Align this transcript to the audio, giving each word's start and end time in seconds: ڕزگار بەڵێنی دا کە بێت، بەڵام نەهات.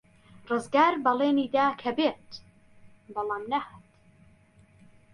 ڕزگار 0.49 0.93
بەڵێنی 1.05 1.47
دا 1.55 1.65
کە 1.81 1.89
بێت، 1.97 2.29
بەڵام 3.13 3.43
نەهات. 3.51 3.85